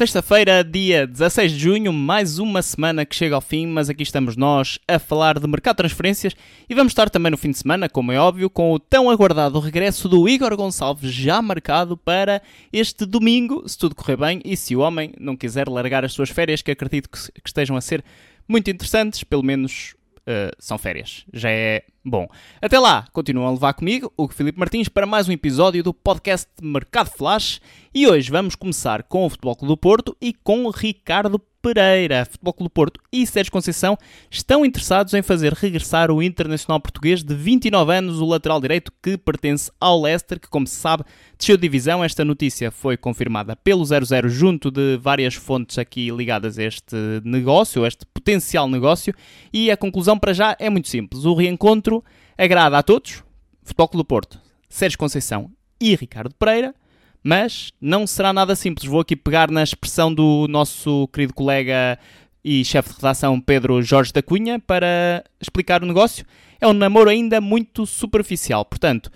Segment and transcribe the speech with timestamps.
[0.00, 4.34] Sexta-feira, dia 16 de junho, mais uma semana que chega ao fim, mas aqui estamos
[4.34, 6.34] nós a falar de mercado de transferências
[6.66, 9.60] e vamos estar também no fim de semana, como é óbvio, com o tão aguardado
[9.60, 12.40] regresso do Igor Gonçalves, já marcado para
[12.72, 16.30] este domingo, se tudo correr bem e se o homem não quiser largar as suas
[16.30, 18.02] férias, que acredito que, estejam a ser
[18.48, 21.26] muito interessantes, pelo menos uh, são férias.
[21.30, 22.28] Já é bom.
[22.60, 26.48] Até lá, continuam a levar comigo, o Filipe Martins, para mais um episódio do podcast
[26.62, 27.60] Mercado Flash.
[27.94, 32.24] E hoje vamos começar com o Futebol Clube do Porto e com Ricardo Pereira.
[32.24, 33.98] Futebol Clube do Porto e Sérgio Conceição
[34.30, 39.18] estão interessados em fazer regressar o internacional português de 29 anos, o lateral direito que
[39.18, 41.04] pertence ao Leicester, que, como se sabe,
[41.36, 42.02] desceu de divisão.
[42.02, 47.84] Esta notícia foi confirmada pelo 00 junto de várias fontes aqui ligadas a este negócio,
[47.84, 49.14] a este potencial negócio,
[49.52, 51.24] e a conclusão para já é muito simples.
[51.24, 51.89] O reencontro
[52.36, 53.22] agrada a todos,
[53.62, 56.74] Futebol Clube do Porto, Sérgio Conceição e Ricardo Pereira,
[57.22, 58.88] mas não será nada simples.
[58.88, 61.98] Vou aqui pegar na expressão do nosso querido colega
[62.44, 66.24] e chefe de redação Pedro Jorge da Cunha para explicar o negócio.
[66.60, 68.64] É um namoro ainda muito superficial.
[68.64, 69.10] Portanto,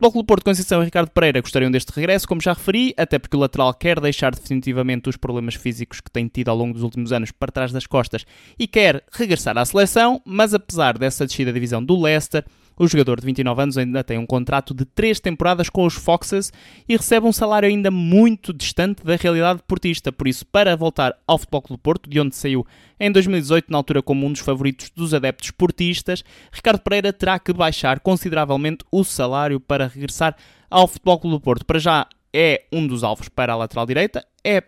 [0.00, 3.36] Futebol Clube Porto Conceição e Ricardo Pereira gostariam deste regresso, como já referi, até porque
[3.36, 7.12] o lateral quer deixar definitivamente os problemas físicos que tem tido ao longo dos últimos
[7.12, 8.24] anos para trás das costas
[8.58, 12.46] e quer regressar à seleção, mas apesar dessa descida da divisão do Leicester,
[12.80, 16.50] o jogador de 29 anos ainda tem um contrato de 3 temporadas com os Foxes
[16.88, 20.10] e recebe um salário ainda muito distante da realidade portista.
[20.10, 22.66] Por isso, para voltar ao Futebol Clube Porto, de onde saiu
[22.98, 27.52] em 2018, na altura como um dos favoritos dos adeptos portistas, Ricardo Pereira terá que
[27.52, 30.34] baixar consideravelmente o salário para regressar
[30.70, 31.66] ao Futebol Clube Porto.
[31.66, 34.62] Para já é um dos alvos para a lateral direita, é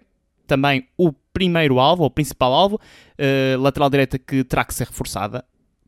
[0.47, 5.43] também o primeiro alvo, ou principal alvo, uh, lateral direita que terá que ser reforçada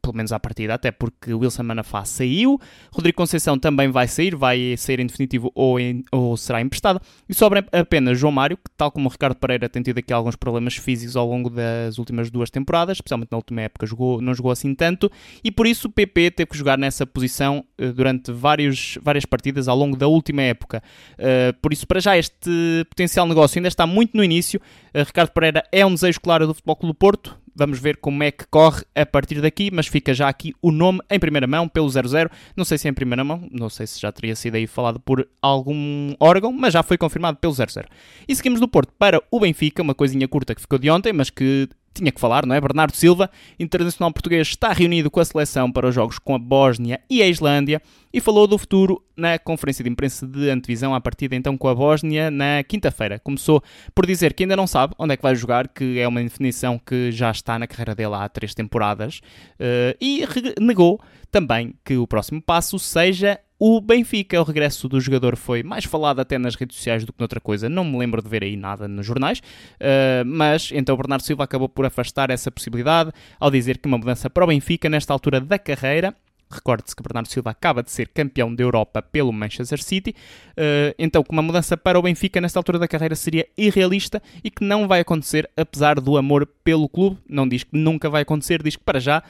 [0.04, 2.60] pelo menos à partida, até porque Wilson Manafá saiu,
[2.92, 7.32] Rodrigo Conceição também vai sair, vai sair em definitivo ou, em, ou será emprestado, e
[7.32, 10.76] sobra apenas João Mário, que tal como o Ricardo Pereira tem tido aqui alguns problemas
[10.76, 14.74] físicos ao longo das últimas duas temporadas, especialmente na última época jogou, não jogou assim
[14.74, 15.10] tanto,
[15.42, 19.68] e por isso o PP teve que jogar nessa posição uh, durante vários, várias partidas
[19.68, 20.82] ao longo da última época.
[21.14, 24.60] Uh, por isso, para já, este potencial negócio ainda está muito no início.
[24.94, 28.22] Uh, Ricardo Pereira é um desejo claro do Futebol Clube do Porto, Vamos ver como
[28.22, 31.68] é que corre a partir daqui, mas fica já aqui o nome em primeira mão
[31.68, 32.28] pelo 00.
[32.56, 34.98] Não sei se é em primeira mão, não sei se já teria sido aí falado
[34.98, 37.88] por algum órgão, mas já foi confirmado pelo 00.
[38.26, 41.30] E seguimos do Porto para o Benfica, uma coisinha curta que ficou de ontem, mas
[41.30, 42.60] que tinha que falar, não é?
[42.60, 47.00] Bernardo Silva, internacional português, está reunido com a seleção para os jogos com a Bósnia
[47.08, 47.80] e a Islândia
[48.12, 51.74] e falou do futuro na conferência de imprensa de antevisão à partida então com a
[51.74, 53.18] Bósnia na quinta-feira.
[53.18, 53.62] Começou
[53.94, 56.78] por dizer que ainda não sabe onde é que vai jogar, que é uma definição
[56.78, 59.20] que já está na carreira dele há três temporadas,
[59.60, 60.24] uh, e
[60.60, 61.00] negou
[61.30, 66.20] também que o próximo passo seja o Benfica, o regresso do jogador foi mais falado
[66.20, 67.66] até nas redes sociais do que noutra coisa.
[67.66, 71.66] Não me lembro de ver aí nada nos jornais, uh, mas então Bernardo Silva acabou
[71.66, 73.10] por afastar essa possibilidade
[73.40, 76.14] ao dizer que uma mudança para o Benfica nesta altura da carreira
[76.50, 80.10] Recorde-se que Bernardo Silva acaba de ser campeão da Europa pelo Manchester City,
[80.50, 84.50] uh, então que uma mudança para o Benfica nesta altura da carreira seria irrealista e
[84.50, 87.18] que não vai acontecer apesar do amor pelo clube.
[87.26, 89.22] Não diz que nunca vai acontecer, diz que para já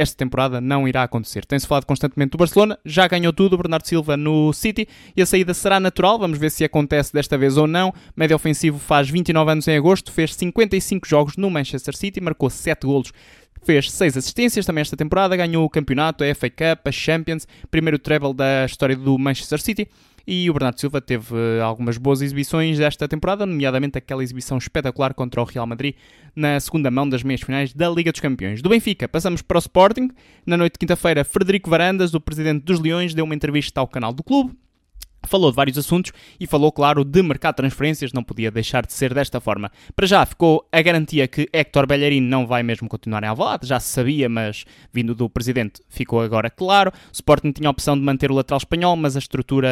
[0.00, 1.44] esta temporada não irá acontecer.
[1.44, 5.52] Tem-se falado constantemente do Barcelona, já ganhou tudo, Bernardo Silva no City e a saída
[5.52, 7.92] será natural, vamos ver se acontece desta vez ou não.
[8.16, 12.86] Médio ofensivo faz 29 anos em agosto, fez 55 jogos no Manchester City, marcou 7
[12.86, 13.12] golos
[13.62, 17.98] fez 6 assistências também esta temporada, ganhou o campeonato, a FA Cup, a Champions, primeiro
[17.98, 19.88] treble da história do Manchester City.
[20.32, 25.12] E o Bernardo Silva teve eh, algumas boas exibições desta temporada, nomeadamente aquela exibição espetacular
[25.12, 25.96] contra o Real Madrid
[26.36, 28.62] na segunda mão das meias finais da Liga dos Campeões.
[28.62, 30.08] Do Benfica, passamos para o Sporting.
[30.46, 34.12] Na noite de quinta-feira, Frederico Varandas, o presidente dos Leões, deu uma entrevista ao canal
[34.12, 34.54] do clube
[35.26, 38.92] Falou de vários assuntos e falou, claro, de mercado de transferências, não podia deixar de
[38.92, 39.70] ser desta forma.
[39.94, 43.78] Para já ficou a garantia que Héctor Bellerin não vai mesmo continuar em Alvalade, já
[43.78, 46.90] se sabia, mas vindo do presidente ficou agora claro.
[46.90, 49.68] O Sporting tinha a opção de manter o lateral espanhol, mas a estrutura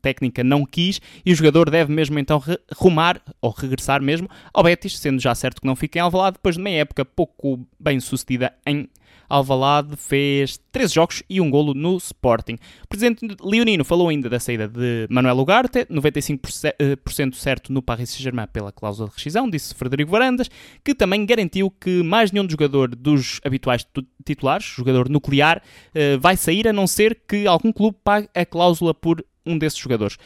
[0.00, 2.42] técnica não quis e o jogador deve mesmo então
[2.76, 6.56] rumar, ou regressar mesmo, ao Betis, sendo já certo que não fica em Alvalade, depois
[6.56, 8.88] de meia época pouco bem sucedida em
[9.28, 12.54] Alvalade fez 13 jogos e um golo no Sporting.
[12.84, 18.10] O presidente leonino falou ainda da saída de Manuel Ugarte, 95% eh, certo no Paris
[18.10, 20.50] Saint-Germain pela cláusula de rescisão, disse Frederico Varandas,
[20.84, 23.86] que também garantiu que mais nenhum jogador dos habituais
[24.24, 25.62] titulares, jogador nuclear,
[25.94, 29.78] eh, vai sair a não ser que algum clube pague a cláusula por um desses
[29.78, 30.16] jogadores.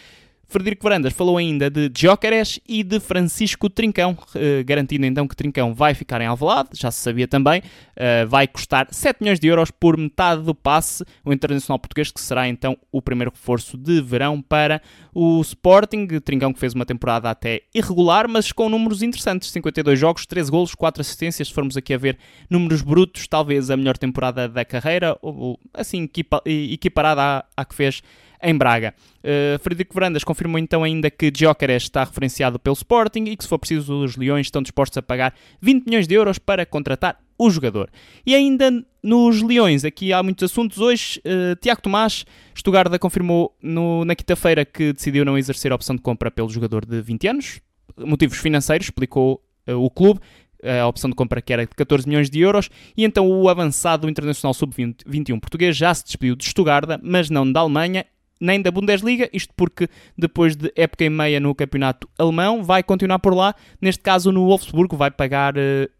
[0.54, 5.74] Frederico Varandas falou ainda de Jóqueres e de Francisco Trincão, uh, garantindo então que Trincão
[5.74, 9.72] vai ficar em Alvalade, já se sabia também, uh, vai custar 7 milhões de euros
[9.72, 14.40] por metade do passe, o internacional português que será então o primeiro reforço de verão
[14.40, 14.80] para
[15.12, 20.24] o Sporting, Trincão que fez uma temporada até irregular, mas com números interessantes, 52 jogos,
[20.24, 22.16] 13 golos, 4 assistências, se formos aqui a ver
[22.48, 26.08] números brutos, talvez a melhor temporada da carreira, ou assim
[26.46, 28.04] equiparada à que fez
[28.44, 28.94] em Braga.
[29.18, 33.48] Uh, Frederico Verandas confirmou então ainda que Gyökeres está referenciado pelo Sporting e que se
[33.48, 37.50] for preciso os Leões estão dispostos a pagar 20 milhões de euros para contratar o
[37.50, 37.90] jogador.
[38.24, 38.70] E ainda
[39.02, 41.20] nos Leões, aqui há muitos assuntos hoje.
[41.20, 42.24] Uh, Tiago Tomás,
[42.54, 46.84] Estugarda confirmou no, na quinta-feira que decidiu não exercer a opção de compra pelo jogador
[46.84, 47.60] de 20 anos.
[47.98, 50.20] Motivos financeiros, explicou uh, o clube
[50.64, 54.08] a opção de compra que era de 14 milhões de euros, e então o avançado
[54.08, 58.06] internacional sub-21 português já se despediu de Estugarda, mas não da Alemanha,
[58.40, 63.18] nem da Bundesliga, isto porque depois de época e meia no campeonato alemão, vai continuar
[63.18, 65.54] por lá, neste caso no Wolfsburgo, vai pagar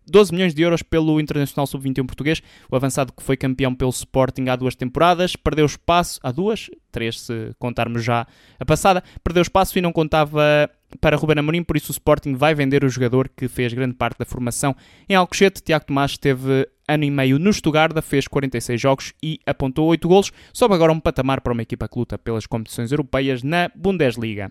[0.07, 3.91] 12 eh, milhões de euros pelo Internacional Sub-21 português, o avançado que foi campeão pelo
[3.91, 8.27] Sporting há duas temporadas, perdeu espaço, há duas, três se contarmos já
[8.59, 12.55] a passada, perdeu espaço e não contava para Ruben Amorim, por isso o Sporting vai
[12.55, 14.75] vender o jogador que fez grande parte da formação
[15.09, 15.63] em Alcochete.
[15.63, 20.33] Tiago Tomás teve ano e meio no Stuttgart, fez 46 jogos e apontou 8 golos,
[20.53, 24.51] sobe agora um patamar para uma equipa que luta pelas competições europeias na Bundesliga.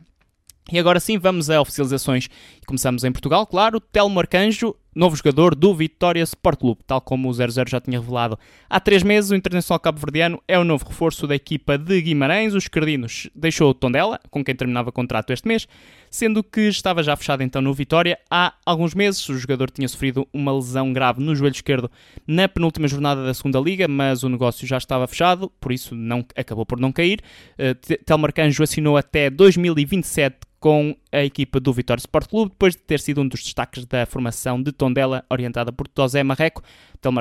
[0.71, 2.29] E agora sim, vamos a oficializações.
[2.65, 3.81] Começamos em Portugal, claro.
[3.81, 6.81] Telmo Arcanjo, novo jogador do Vitória Sport Clube.
[6.85, 8.37] Tal como o 00 já tinha revelado
[8.69, 12.53] há três meses, o Internacional Cabo-Verdiano é o novo reforço da equipa de Guimarães.
[12.53, 15.67] Os Cardinos deixou o Tondela, com quem terminava contrato este mês,
[16.09, 19.27] sendo que estava já fechado então no Vitória há alguns meses.
[19.29, 21.89] O jogador tinha sofrido uma lesão grave no joelho esquerdo
[22.27, 26.25] na penúltima jornada da segunda Liga, mas o negócio já estava fechado, por isso não,
[26.35, 27.19] acabou por não cair.
[27.53, 32.81] Uh, Telmo Arcanjo assinou até 2027 com a equipa do Vitória Sport Clube, depois de
[32.83, 36.61] ter sido um dos destaques da formação de Tondela, orientada por José Marreco.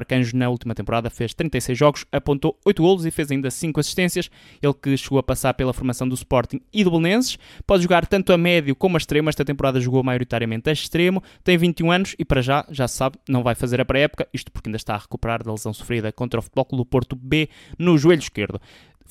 [0.09, 4.31] Canjo, na última temporada, fez 36 jogos, apontou 8 golos e fez ainda 5 assistências.
[4.61, 7.39] Ele que chegou a passar pela formação do Sporting e do Belenenses.
[7.67, 9.29] Pode jogar tanto a médio como a extremo.
[9.29, 11.23] Esta temporada jogou maioritariamente a extremo.
[11.45, 14.29] Tem 21 anos e, para já, já se sabe, não vai fazer a pré-época.
[14.33, 17.17] Isto porque ainda está a recuperar da lesão sofrida contra o Futebol Clube do Porto
[17.17, 17.49] B
[17.79, 18.61] no joelho esquerdo.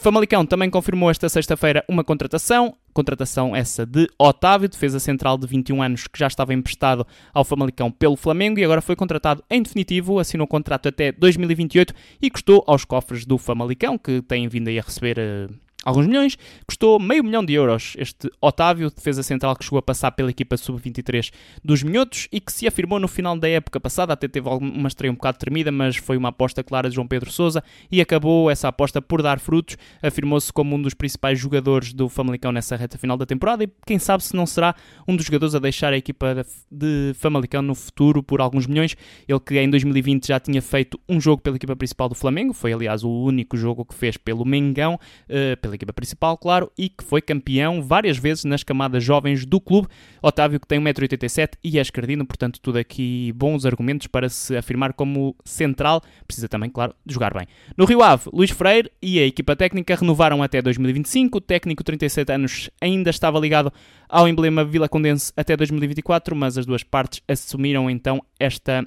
[0.02, 5.80] Famalicão também confirmou esta sexta-feira uma contratação, contratação essa de Otávio, defesa central de 21
[5.80, 10.18] anos que já estava emprestado ao Famalicão pelo Flamengo e agora foi contratado em definitivo,
[10.18, 14.82] assinou contrato até 2028 e custou aos cofres do Famalicão, que têm vindo aí a
[14.82, 15.54] receber uh,
[15.84, 17.94] alguns milhões, custou meio milhão de euros.
[17.98, 21.32] Este Otávio, defesa central que chegou a passar pela equipa sub-23
[21.64, 25.12] dos Minhotos e que se afirmou no final da época passada, até teve uma estreia
[25.12, 28.68] um bocado tremida, mas foi uma aposta clara de João Pedro Sousa e acabou essa
[28.68, 33.18] aposta por dar frutos, afirmou-se como um dos principais jogadores do Famalicão nessa reta final
[33.18, 34.76] da temporada e quem sabe se não será
[35.08, 38.96] um dos jogadores a deixar a equipa de Famalicão no futuro por alguns milhões,
[39.28, 42.74] ele que em 2020 já tinha feito um jogo pela equipa principal do Flamengo, foi
[42.74, 47.04] aliás o único jogo que fez pelo Mengão, uh, pela equipa principal, claro, e que
[47.04, 49.88] foi campeão várias vezes nas camadas jovens do clube.
[50.22, 54.94] Otávio, que tem 1,87m e é escardino, portanto, tudo aqui bons argumentos para se afirmar
[54.94, 56.02] como central.
[56.28, 57.48] Precisa também, claro, de jogar bem.
[57.78, 61.38] No Rio Ave, Luís Freire e a equipa técnica renovaram até 2025.
[61.38, 63.72] O técnico, 37 anos, ainda estava ligado
[64.10, 68.86] ao emblema Vila Condense até 2024, mas as duas partes assumiram então esta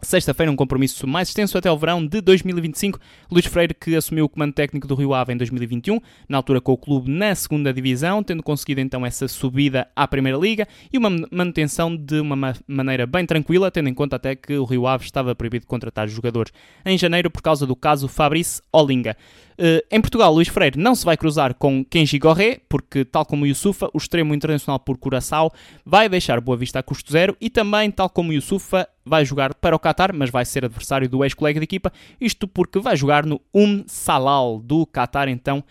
[0.00, 3.00] Sexta-feira, um compromisso mais extenso até o verão de 2025.
[3.28, 6.72] Luís Freire, que assumiu o comando técnico do Rio Ave em 2021, na altura com
[6.72, 11.10] o clube na segunda divisão, tendo conseguido então essa subida à Primeira Liga e uma
[11.32, 15.34] manutenção de uma maneira bem tranquila, tendo em conta até que o Rio Ave estava
[15.34, 16.52] proibido de contratar jogadores
[16.86, 19.16] em janeiro por causa do caso Fabrice Olinga.
[19.58, 23.44] Uh, em Portugal, Luís Freire não se vai cruzar com Kenji Gorré, porque, tal como
[23.44, 25.52] Yusufa, o extremo internacional por Curaçao
[25.84, 29.74] vai deixar Boa Vista a custo zero e também, tal como Yusufa, vai jogar para
[29.74, 33.40] o Qatar, mas vai ser adversário do ex-colega de equipa, isto porque vai jogar no
[33.54, 35.64] Um Salal do Qatar, então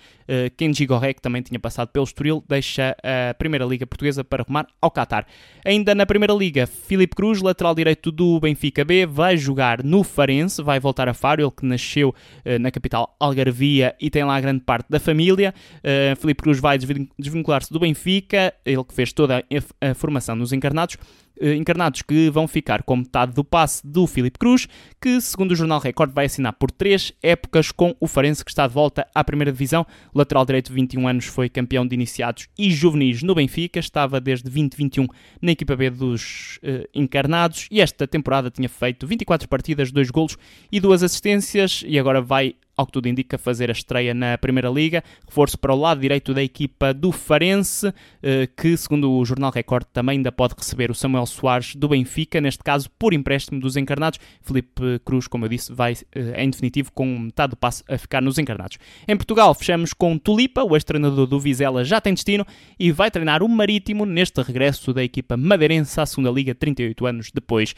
[0.56, 4.68] Kenji Gorré, que também tinha passado pelo Estoril, deixa a Primeira Liga Portuguesa para rumar
[4.82, 5.26] ao Qatar.
[5.66, 10.62] Ainda na Primeira Liga, Filipe Cruz, lateral direito do Benfica B, vai jogar no Farense,
[10.62, 14.62] vai voltar a Faro, ele que nasceu uh, na capital Algarvia e tem lá grande
[14.62, 15.54] parte da família.
[15.78, 20.54] Uh, Filipe Cruz vai desvincular-se do Benfica, ele que fez toda a, a formação nos
[20.54, 20.98] encarnados,
[21.40, 24.68] eh, encarnados que vão ficar com metade do passe do Filipe Cruz,
[25.02, 28.68] que, segundo o Jornal Record, vai assinar por três épocas com o Farense, que está
[28.68, 29.86] de volta à primeira divisão.
[30.18, 34.46] Lateral direito de 21 anos foi campeão de iniciados e juvenis no Benfica, estava desde
[34.46, 35.06] 2021
[35.40, 40.36] na equipa B dos uh, encarnados e esta temporada tinha feito 24 partidas, 2 golos
[40.72, 44.70] e 2 assistências e agora vai ao que tudo indica, fazer a estreia na Primeira
[44.70, 45.04] Liga.
[45.28, 47.92] Reforço para o lado direito da equipa do Farense,
[48.22, 52.40] eh, que, segundo o Jornal Record, também ainda pode receber o Samuel Soares do Benfica,
[52.40, 54.20] neste caso por empréstimo dos encarnados.
[54.44, 58.22] Felipe Cruz, como eu disse, vai eh, em definitivo com metade do passo a ficar
[58.22, 58.78] nos encarnados.
[59.08, 62.46] Em Portugal, fechamos com Tulipa, o ex-treinador do Vizela já tem destino
[62.80, 67.32] e vai treinar o Marítimo neste regresso da equipa madeirense à segunda Liga 38 anos
[67.34, 67.74] depois.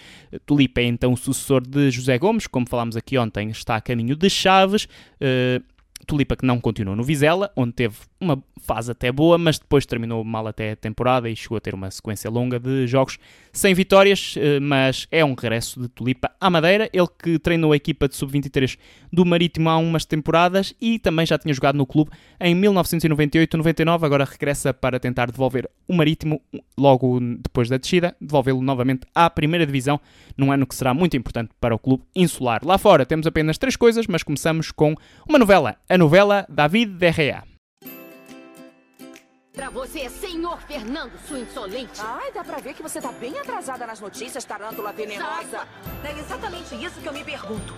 [0.46, 4.16] Tulipa é então o sucessor de José Gomes, como falámos aqui ontem, está a caminho
[4.16, 4.89] de Chaves.
[5.20, 5.60] 呃。
[6.06, 10.46] Tulipa que não continuou no Vizela, onde teve uma fase até boa, mas depois terminou mal
[10.48, 13.18] até a temporada e chegou a ter uma sequência longa de jogos
[13.52, 17.76] sem vitórias, eh, mas é um regresso de Tulipa à Madeira, ele que treinou a
[17.76, 18.78] equipa de sub-23
[19.12, 24.26] do Marítimo há umas temporadas e também já tinha jogado no clube em 1998-99, agora
[24.26, 26.42] regressa para tentar devolver o Marítimo
[26.78, 30.00] logo depois da descida, devolvê-lo novamente à primeira divisão,
[30.38, 32.62] num ano que será muito importante para o clube insular.
[32.64, 34.96] Lá fora temos apenas três coisas, mas começamos com
[35.28, 37.44] uma novela, a novela David Derrea.
[39.52, 42.00] Pra você, senhor Fernando, sua insolente.
[42.00, 45.68] Ai, dá pra ver que você tá bem atrasada nas notícias, tarântula venenosa.
[46.04, 47.74] É exatamente isso que eu me pergunto.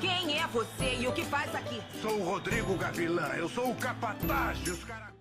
[0.00, 1.80] Quem é você e o que faz aqui?
[2.02, 5.19] Sou o Rodrigo Gavilã, eu sou o capataz dos caras.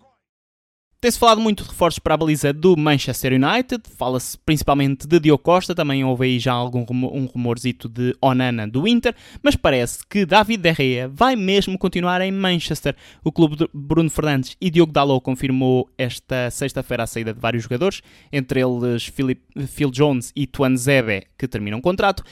[1.02, 5.42] Tem-se falado muito de reforços para a baliza do Manchester United, fala-se principalmente de Diogo
[5.42, 10.06] Costa, também houve aí já algum rumor, um rumorzito de Onana do Inter, mas parece
[10.06, 12.98] que David De Gea vai mesmo continuar em Manchester.
[13.24, 17.64] O clube de Bruno Fernandes e Diogo Dalot confirmou esta sexta-feira a saída de vários
[17.64, 22.26] jogadores, entre eles Philip, Phil Jones e Tuan Zebe, que terminam o contrato,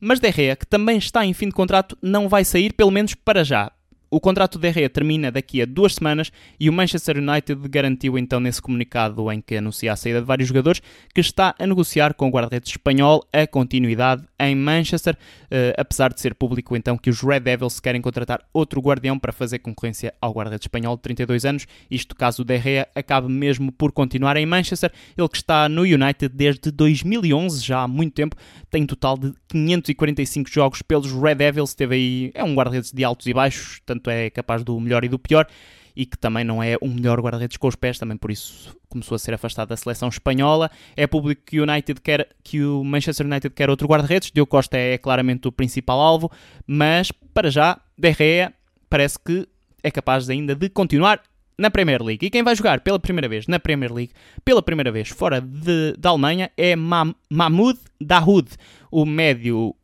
[0.00, 3.14] mas De Gea, que também está em fim de contrato, não vai sair, pelo menos
[3.14, 3.70] para já.
[4.14, 6.30] O contrato de Herrera termina daqui a duas semanas
[6.60, 10.46] e o Manchester United garantiu então nesse comunicado em que anuncia a saída de vários
[10.46, 10.80] jogadores
[11.12, 16.20] que está a negociar com o guarda-redes espanhol a continuidade em Manchester, uh, apesar de
[16.20, 20.32] ser público então que os Red Devils querem contratar outro guardião para fazer concorrência ao
[20.32, 24.46] guarda-redes espanhol de 32 anos, isto caso o De Gea acabe mesmo por continuar em
[24.46, 28.36] Manchester, ele que está no United desde 2011, já há muito tempo,
[28.70, 33.04] tem um total de 545 jogos pelos Red Devils, teve aí, é um guarda-redes de
[33.04, 35.46] altos e baixos, tanto é capaz do melhor e do pior,
[35.96, 39.14] e que também não é o melhor guarda-redes com os pés, também por isso começou
[39.14, 40.70] a ser afastado da seleção espanhola.
[40.96, 44.76] É público que o, United quer, que o Manchester United quer outro guarda-redes, Diogo Costa
[44.76, 46.30] é claramente o principal alvo,
[46.66, 48.52] mas para já, De Gea
[48.90, 49.46] parece que
[49.82, 51.22] é capaz ainda de continuar
[51.56, 52.26] na Premier League.
[52.26, 54.12] E quem vai jogar pela primeira vez na Premier League,
[54.44, 58.48] pela primeira vez fora de, da Alemanha, é Mahmoud Dahoud,
[58.94, 59.74] o médio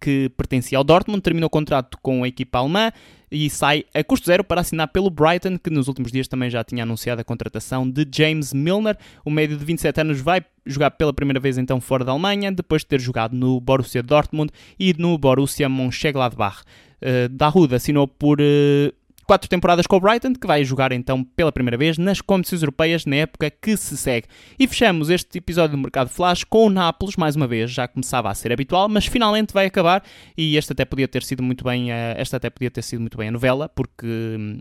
[0.00, 2.92] que pertencia ao Dortmund, terminou o contrato com a equipa alemã
[3.30, 6.62] e sai a custo zero para assinar pelo Brighton, que nos últimos dias também já
[6.62, 8.96] tinha anunciado a contratação de James Milner.
[9.24, 12.82] O médio de 27 anos vai jogar pela primeira vez então fora da Alemanha, depois
[12.82, 16.62] de ter jogado no Borussia Dortmund e no Borussia Mönchengladbach.
[17.02, 18.99] Uh, Dahoud assinou por uh,
[19.30, 23.06] quatro temporadas com o Brighton, que vai jogar então pela primeira vez nas competições europeias
[23.06, 24.26] na época que se segue.
[24.58, 28.28] E fechamos este episódio do Mercado Flash com o Nápoles, mais uma vez, já começava
[28.28, 30.02] a ser habitual, mas finalmente vai acabar
[30.36, 33.16] e este até podia ter sido muito bem, eh, esta até podia ter sido muito
[33.16, 34.58] bem a novela, porque hum,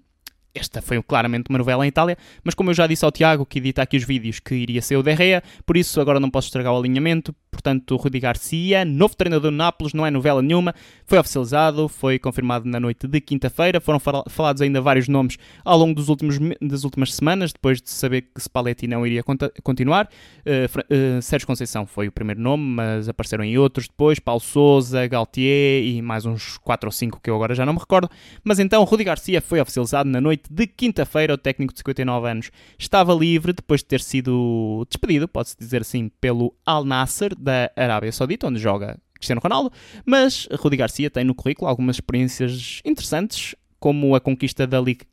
[0.53, 3.57] esta foi claramente uma novela em Itália, mas como eu já disse ao Tiago, que
[3.57, 6.73] edita aqui os vídeos, que iria ser o Derrea, por isso agora não posso estragar
[6.73, 7.33] o alinhamento.
[7.51, 10.73] Portanto, Rudi Garcia, novo treinador do Nápoles, não é novela nenhuma,
[11.05, 13.81] foi oficializado, foi confirmado na noite de quinta-feira.
[13.81, 18.21] Foram falados ainda vários nomes ao longo dos últimos, das últimas semanas, depois de saber
[18.21, 19.23] que Spalletti não iria
[19.63, 20.09] continuar.
[20.45, 25.07] Uh, uh, Sérgio Conceição foi o primeiro nome, mas apareceram em outros depois: Paulo Souza,
[25.07, 28.09] Galtier e mais uns 4 ou 5 que eu agora já não me recordo.
[28.43, 31.33] Mas então, Rudi Garcia foi oficializado na noite de quinta-feira.
[31.33, 36.11] O técnico de 59 anos estava livre depois de ter sido despedido, pode-se dizer assim,
[36.21, 39.71] pelo Al Nasser da Arábia Saudita, onde joga Cristiano Ronaldo.
[40.05, 45.05] Mas Rudi Garcia tem no currículo algumas experiências interessantes, como a conquista da Ligue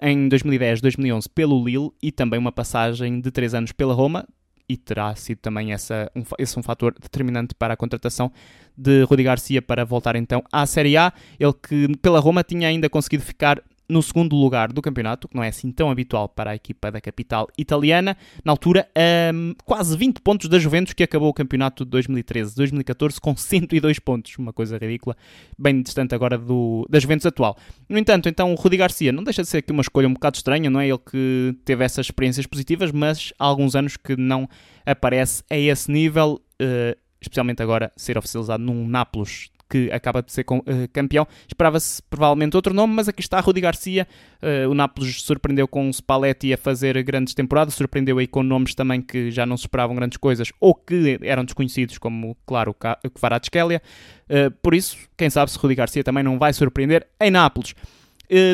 [0.00, 4.26] 1 em 2010-2011 pelo Lille e também uma passagem de 3 anos pela Roma,
[4.68, 8.32] e terá sido também essa, um, esse um fator determinante para a contratação
[8.76, 11.12] de Rudi Garcia para voltar então à Série A.
[11.38, 15.42] Ele que pela Roma tinha ainda conseguido ficar no segundo lugar do campeonato, que não
[15.42, 18.16] é assim tão habitual para a equipa da capital italiana.
[18.44, 18.88] Na altura,
[19.34, 24.36] um, quase 20 pontos da Juventus, que acabou o campeonato de 2013-2014 com 102 pontos,
[24.38, 25.16] uma coisa ridícula,
[25.58, 27.56] bem distante agora do, da Juventus atual.
[27.88, 30.36] No entanto, então, o Rudi Garcia não deixa de ser aqui uma escolha um bocado
[30.36, 30.88] estranha, não é?
[30.88, 34.48] Ele que teve essas experiências positivas, mas há alguns anos que não
[34.84, 36.40] aparece a esse nível.
[36.60, 41.26] Uh, especialmente agora ser oficializado num Nápoles que acaba de ser uh, campeão.
[41.46, 44.06] Esperava-se provavelmente outro nome, mas aqui está Rudi Garcia.
[44.42, 48.74] Uh, o Nápoles surpreendeu com o Spalletti a fazer grandes temporadas, surpreendeu aí com nomes
[48.74, 53.10] também que já não se esperavam grandes coisas ou que eram desconhecidos, como, claro, o
[53.10, 53.82] Kvaratskhelia.
[54.30, 57.74] Uh, por isso, quem sabe se Rudi Garcia também não vai surpreender em Nápoles.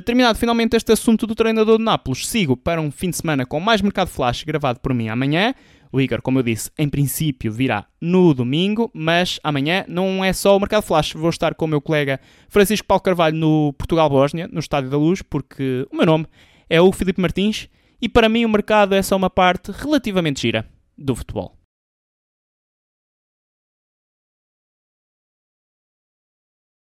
[0.04, 3.58] Terminado finalmente este assunto do treinador de Nápoles, sigo para um fim de semana com
[3.58, 5.54] mais Mercado Flash gravado por mim amanhã.
[5.92, 10.56] O Igor, como eu disse, em princípio virá no domingo, mas amanhã não é só
[10.56, 11.12] o Mercado Flash.
[11.12, 12.18] Vou estar com o meu colega
[12.48, 16.26] Francisco Paulo Carvalho no Portugal-Bósnia, no Estádio da Luz, porque o meu nome
[16.70, 17.68] é o Filipe Martins
[18.00, 21.61] e para mim o mercado é só uma parte relativamente gira do futebol.